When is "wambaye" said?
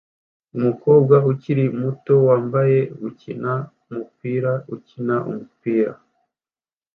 2.27-2.79